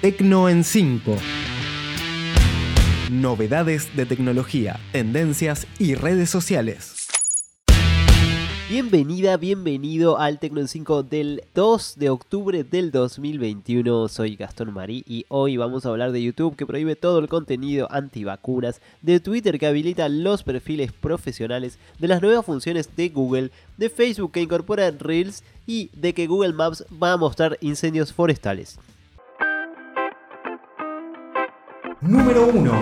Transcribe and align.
Tecno 0.00 0.48
en 0.48 0.64
5. 0.64 1.14
Novedades 3.10 3.94
de 3.94 4.06
tecnología, 4.06 4.80
tendencias 4.92 5.66
y 5.78 5.94
redes 5.94 6.30
sociales. 6.30 7.06
Bienvenida, 8.70 9.36
bienvenido 9.36 10.18
al 10.18 10.38
Tecno 10.38 10.60
en 10.60 10.68
5 10.68 11.02
del 11.02 11.42
2 11.54 11.98
de 11.98 12.08
octubre 12.08 12.64
del 12.64 12.92
2021. 12.92 14.08
Soy 14.08 14.36
Gastón 14.36 14.72
Marí 14.72 15.04
y 15.06 15.26
hoy 15.28 15.58
vamos 15.58 15.84
a 15.84 15.90
hablar 15.90 16.12
de 16.12 16.22
YouTube 16.22 16.56
que 16.56 16.64
prohíbe 16.64 16.96
todo 16.96 17.18
el 17.18 17.28
contenido 17.28 17.86
antivacunas, 17.90 18.80
de 19.02 19.20
Twitter 19.20 19.58
que 19.58 19.66
habilita 19.66 20.08
los 20.08 20.44
perfiles 20.44 20.92
profesionales, 20.92 21.78
de 21.98 22.08
las 22.08 22.22
nuevas 22.22 22.46
funciones 22.46 22.88
de 22.96 23.10
Google, 23.10 23.50
de 23.76 23.90
Facebook 23.90 24.32
que 24.32 24.40
incorpora 24.40 24.90
Reels 24.92 25.44
y 25.66 25.90
de 25.92 26.14
que 26.14 26.26
Google 26.26 26.54
Maps 26.54 26.86
va 26.90 27.12
a 27.12 27.18
mostrar 27.18 27.58
incendios 27.60 28.14
forestales. 28.14 28.78
Número 32.02 32.46
1. 32.46 32.72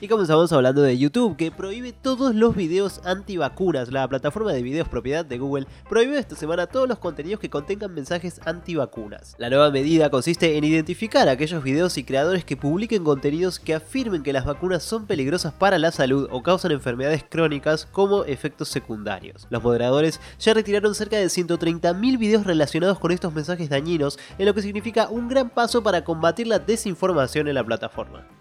Y 0.00 0.08
comenzamos 0.08 0.52
hablando 0.52 0.82
de 0.82 0.98
YouTube, 0.98 1.36
que 1.36 1.52
prohíbe 1.52 1.92
todos 1.92 2.34
los 2.34 2.56
videos 2.56 3.00
antivacunas. 3.04 3.92
La 3.92 4.08
plataforma 4.08 4.52
de 4.52 4.62
videos 4.62 4.88
propiedad 4.88 5.24
de 5.24 5.38
Google 5.38 5.68
prohíbe 5.88 6.18
esta 6.18 6.34
semana 6.34 6.66
todos 6.66 6.88
los 6.88 6.98
contenidos 6.98 7.38
que 7.38 7.50
contengan 7.50 7.94
mensajes 7.94 8.40
antivacunas. 8.46 9.36
La 9.38 9.48
nueva 9.48 9.70
medida 9.70 10.10
consiste 10.10 10.56
en 10.56 10.64
identificar 10.64 11.28
aquellos 11.28 11.62
videos 11.62 11.98
y 11.98 12.04
creadores 12.04 12.44
que 12.44 12.56
publiquen 12.56 13.04
contenidos 13.04 13.60
que 13.60 13.76
afirmen 13.76 14.24
que 14.24 14.32
las 14.32 14.44
vacunas 14.44 14.82
son 14.82 15.06
peligrosas 15.06 15.52
para 15.52 15.78
la 15.78 15.92
salud 15.92 16.26
o 16.32 16.42
causan 16.42 16.72
enfermedades 16.72 17.24
crónicas 17.28 17.86
como 17.86 18.24
efectos 18.24 18.68
secundarios. 18.68 19.46
Los 19.50 19.62
moderadores 19.62 20.20
ya 20.40 20.52
retiraron 20.52 20.96
cerca 20.96 21.16
de 21.16 21.26
130.000 21.26 22.18
videos 22.18 22.44
relacionados 22.44 22.98
con 22.98 23.12
estos 23.12 23.32
mensajes 23.32 23.68
dañinos, 23.68 24.18
en 24.36 24.46
lo 24.46 24.54
que 24.54 24.62
significa 24.62 25.08
un 25.08 25.28
gran 25.28 25.48
paso 25.48 25.84
para 25.84 26.02
combatir 26.02 26.48
la 26.48 26.58
desinformación 26.58 27.46
en 27.46 27.54
la 27.54 27.64
plataforma. 27.64 28.37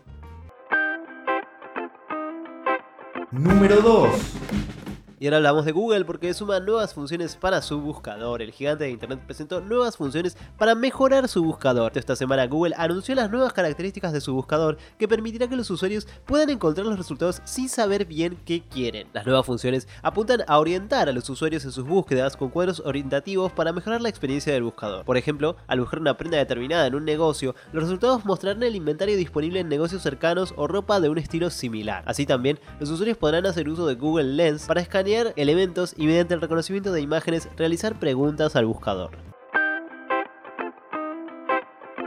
Número 3.31 3.81
2. 3.81 4.76
Y 5.19 5.25
ahora 5.25 5.37
hablamos 5.37 5.65
de 5.65 5.71
Google 5.71 6.05
porque 6.05 6.31
suma 6.35 6.59
nuevas 6.59 6.93
funciones 6.93 7.35
para 7.35 7.63
su 7.63 7.81
buscador. 7.81 8.43
El 8.43 8.51
gigante 8.51 8.83
de 8.83 8.91
Internet 8.91 9.19
presentó 9.25 9.61
nuevas 9.61 9.97
funciones 9.97 10.37
para 10.59 10.75
mejorar 10.75 11.27
su 11.27 11.43
buscador. 11.43 11.91
Esta 11.95 12.15
semana 12.15 12.45
Google 12.45 12.75
anunció 12.77 13.15
las 13.15 13.31
nuevas 13.31 13.51
características 13.51 14.13
de 14.13 14.21
su 14.21 14.35
buscador 14.35 14.77
que 14.99 15.07
permitirá 15.07 15.47
que 15.47 15.55
los 15.55 15.71
usuarios 15.71 16.07
puedan 16.27 16.51
encontrar 16.51 16.85
los 16.85 16.99
resultados 16.99 17.41
sin 17.45 17.67
saber 17.67 18.05
bien 18.05 18.37
qué 18.45 18.61
quieren. 18.61 19.07
Las 19.11 19.25
nuevas 19.25 19.43
funciones 19.43 19.87
apuntan 20.03 20.43
a 20.47 20.59
orientar 20.59 21.09
a 21.09 21.13
los 21.13 21.27
usuarios 21.31 21.65
en 21.65 21.71
sus 21.71 21.87
búsquedas 21.87 22.37
con 22.37 22.51
cuadros 22.51 22.83
orientativos 22.85 23.51
para 23.51 23.73
mejorar 23.73 24.01
la 24.01 24.09
experiencia 24.09 24.53
del 24.53 24.61
buscador. 24.61 25.03
Por 25.03 25.17
ejemplo, 25.17 25.55
al 25.65 25.79
buscar 25.79 25.99
una 25.99 26.15
prenda 26.15 26.37
determinada 26.37 26.85
en 26.85 26.93
un 26.93 27.05
negocio, 27.05 27.55
los 27.73 27.81
resultados 27.81 28.23
mostrarán 28.23 28.61
el 28.61 28.75
inventario 28.75 29.17
disponible 29.17 29.61
en 29.61 29.67
negocios 29.67 30.03
cercanos 30.03 30.53
o 30.57 30.67
ropa 30.67 30.99
de 30.99 31.09
un 31.09 31.17
estilo 31.17 31.49
similar. 31.49 32.03
Así 32.05 32.27
también, 32.27 32.59
los 32.79 32.91
usuarios 32.91 33.17
podrán 33.17 33.47
hacer 33.47 33.67
uso 33.67 33.87
de 33.87 33.95
Google 33.95 34.35
Lens 34.35 34.67
para 34.67 34.81
escanear 34.81 35.06
elementos 35.07 35.93
y 35.97 36.05
mediante 36.05 36.33
el 36.33 36.41
reconocimiento 36.41 36.91
de 36.91 37.01
imágenes 37.01 37.47
realizar 37.55 37.97
preguntas 37.97 38.55
al 38.55 38.65
buscador. 38.65 39.11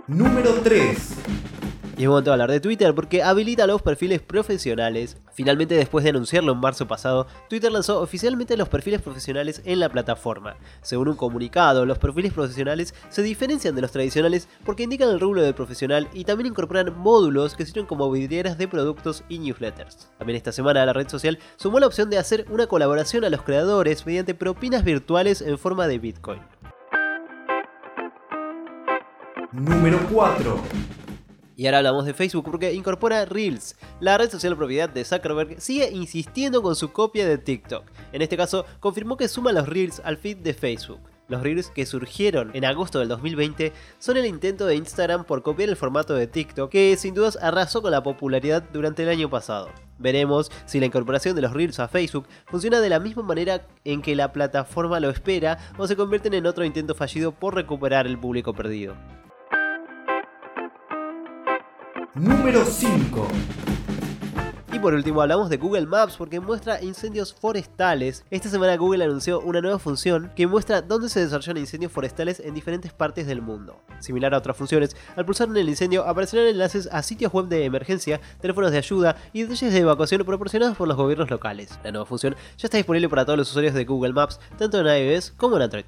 Número 0.06 0.52
3. 0.62 1.14
Y 2.00 2.04
es 2.04 2.08
momento 2.08 2.30
de 2.30 2.32
hablar 2.32 2.50
de 2.50 2.60
Twitter 2.60 2.94
porque 2.94 3.22
habilita 3.22 3.66
los 3.66 3.82
perfiles 3.82 4.22
profesionales. 4.22 5.18
Finalmente, 5.34 5.74
después 5.74 6.02
de 6.02 6.08
anunciarlo 6.08 6.52
en 6.52 6.58
marzo 6.58 6.88
pasado, 6.88 7.26
Twitter 7.50 7.70
lanzó 7.70 8.00
oficialmente 8.00 8.56
los 8.56 8.70
perfiles 8.70 9.02
profesionales 9.02 9.60
en 9.66 9.80
la 9.80 9.90
plataforma. 9.90 10.56
Según 10.80 11.08
un 11.08 11.16
comunicado, 11.16 11.84
los 11.84 11.98
perfiles 11.98 12.32
profesionales 12.32 12.94
se 13.10 13.22
diferencian 13.22 13.74
de 13.74 13.82
los 13.82 13.92
tradicionales 13.92 14.48
porque 14.64 14.84
indican 14.84 15.10
el 15.10 15.20
rubro 15.20 15.42
de 15.42 15.52
profesional 15.52 16.08
y 16.14 16.24
también 16.24 16.46
incorporan 16.46 16.98
módulos 16.98 17.54
que 17.54 17.66
sirven 17.66 17.84
como 17.84 18.10
vidrieras 18.10 18.56
de 18.56 18.66
productos 18.66 19.22
y 19.28 19.38
newsletters. 19.38 20.08
También 20.16 20.38
esta 20.38 20.52
semana 20.52 20.86
la 20.86 20.94
red 20.94 21.06
social 21.10 21.38
sumó 21.56 21.80
la 21.80 21.86
opción 21.86 22.08
de 22.08 22.16
hacer 22.16 22.46
una 22.48 22.66
colaboración 22.66 23.26
a 23.26 23.28
los 23.28 23.42
creadores 23.42 24.06
mediante 24.06 24.34
propinas 24.34 24.84
virtuales 24.84 25.42
en 25.42 25.58
forma 25.58 25.86
de 25.86 25.98
Bitcoin. 25.98 26.40
Número 29.52 29.98
4. 30.10 30.99
Y 31.60 31.66
ahora 31.66 31.76
hablamos 31.76 32.06
de 32.06 32.14
Facebook 32.14 32.46
porque 32.50 32.72
incorpora 32.72 33.26
Reels. 33.26 33.76
La 34.00 34.16
red 34.16 34.30
social 34.30 34.56
propiedad 34.56 34.88
de 34.88 35.04
Zuckerberg 35.04 35.60
sigue 35.60 35.90
insistiendo 35.90 36.62
con 36.62 36.74
su 36.74 36.90
copia 36.90 37.28
de 37.28 37.36
TikTok. 37.36 37.84
En 38.14 38.22
este 38.22 38.38
caso, 38.38 38.64
confirmó 38.80 39.18
que 39.18 39.28
suma 39.28 39.52
los 39.52 39.68
Reels 39.68 40.00
al 40.02 40.16
feed 40.16 40.38
de 40.38 40.54
Facebook. 40.54 41.00
Los 41.28 41.42
Reels 41.42 41.68
que 41.68 41.84
surgieron 41.84 42.50
en 42.54 42.64
agosto 42.64 42.98
del 42.98 43.08
2020 43.08 43.74
son 43.98 44.16
el 44.16 44.24
intento 44.24 44.64
de 44.64 44.76
Instagram 44.76 45.24
por 45.24 45.42
copiar 45.42 45.68
el 45.68 45.76
formato 45.76 46.14
de 46.14 46.26
TikTok, 46.26 46.70
que 46.70 46.96
sin 46.96 47.12
dudas 47.12 47.36
arrasó 47.42 47.82
con 47.82 47.90
la 47.90 48.02
popularidad 48.02 48.64
durante 48.72 49.02
el 49.02 49.10
año 49.10 49.28
pasado. 49.28 49.68
Veremos 49.98 50.50
si 50.64 50.80
la 50.80 50.86
incorporación 50.86 51.36
de 51.36 51.42
los 51.42 51.52
Reels 51.52 51.78
a 51.78 51.88
Facebook 51.88 52.26
funciona 52.46 52.80
de 52.80 52.88
la 52.88 53.00
misma 53.00 53.22
manera 53.22 53.66
en 53.84 54.00
que 54.00 54.16
la 54.16 54.32
plataforma 54.32 54.98
lo 54.98 55.10
espera 55.10 55.58
o 55.76 55.86
se 55.86 55.94
convierten 55.94 56.32
en 56.32 56.46
otro 56.46 56.64
intento 56.64 56.94
fallido 56.94 57.32
por 57.32 57.54
recuperar 57.54 58.06
el 58.06 58.18
público 58.18 58.54
perdido. 58.54 58.96
Número 62.14 62.64
5. 62.64 63.28
Y 64.72 64.78
por 64.80 64.94
último 64.94 65.22
hablamos 65.22 65.48
de 65.48 65.58
Google 65.58 65.86
Maps 65.86 66.16
porque 66.16 66.40
muestra 66.40 66.82
incendios 66.82 67.32
forestales. 67.32 68.24
Esta 68.32 68.48
semana 68.48 68.76
Google 68.76 69.04
anunció 69.04 69.40
una 69.40 69.60
nueva 69.60 69.78
función 69.78 70.32
que 70.34 70.48
muestra 70.48 70.82
dónde 70.82 71.08
se 71.08 71.20
desarrollan 71.20 71.58
incendios 71.58 71.92
forestales 71.92 72.40
en 72.40 72.52
diferentes 72.52 72.92
partes 72.92 73.28
del 73.28 73.42
mundo. 73.42 73.80
Similar 74.00 74.34
a 74.34 74.38
otras 74.38 74.56
funciones, 74.56 74.96
al 75.14 75.24
pulsar 75.24 75.48
en 75.50 75.56
el 75.56 75.68
incendio 75.68 76.04
aparecerán 76.04 76.48
enlaces 76.48 76.88
a 76.90 77.00
sitios 77.04 77.32
web 77.32 77.46
de 77.46 77.64
emergencia, 77.64 78.20
teléfonos 78.40 78.72
de 78.72 78.78
ayuda 78.78 79.14
y 79.32 79.42
detalles 79.42 79.72
de 79.72 79.78
evacuación 79.78 80.24
proporcionados 80.24 80.76
por 80.76 80.88
los 80.88 80.96
gobiernos 80.96 81.30
locales. 81.30 81.78
La 81.84 81.92
nueva 81.92 82.06
función 82.06 82.34
ya 82.58 82.66
está 82.66 82.76
disponible 82.76 83.08
para 83.08 83.24
todos 83.24 83.38
los 83.38 83.50
usuarios 83.50 83.74
de 83.74 83.84
Google 83.84 84.14
Maps, 84.14 84.40
tanto 84.58 84.80
en 84.80 84.86
iOS 84.86 85.30
como 85.36 85.56
en 85.58 85.62
Android. 85.62 85.84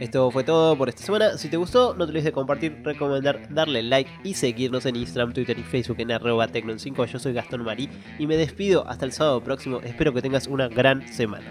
Esto 0.00 0.30
fue 0.30 0.44
todo 0.44 0.78
por 0.78 0.88
esta 0.88 1.02
semana. 1.02 1.36
Si 1.36 1.48
te 1.48 1.56
gustó, 1.56 1.94
no 1.94 2.04
te 2.04 2.10
olvides 2.10 2.24
de 2.24 2.32
compartir, 2.32 2.80
recomendar, 2.84 3.52
darle 3.52 3.82
like 3.82 4.08
y 4.22 4.34
seguirnos 4.34 4.86
en 4.86 4.94
Instagram, 4.94 5.32
Twitter 5.32 5.58
y 5.58 5.62
Facebook 5.62 5.96
en 5.98 6.12
arroba 6.12 6.46
tecno5. 6.46 7.06
Yo 7.06 7.18
soy 7.18 7.32
Gastón 7.32 7.64
Marí 7.64 7.88
y 8.18 8.26
me 8.28 8.36
despido 8.36 8.88
hasta 8.88 9.04
el 9.04 9.12
sábado 9.12 9.42
próximo. 9.42 9.80
Espero 9.80 10.14
que 10.14 10.22
tengas 10.22 10.46
una 10.46 10.68
gran 10.68 11.06
semana. 11.12 11.46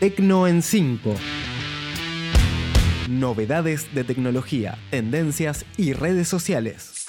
Tecno 0.00 0.48
en 0.48 0.62
5. 0.62 1.14
Novedades 3.10 3.94
de 3.94 4.02
tecnología, 4.02 4.78
tendencias 4.90 5.64
y 5.76 5.92
redes 5.92 6.26
sociales. 6.26 6.99